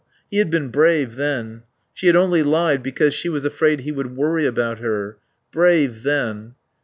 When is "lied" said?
2.41-2.81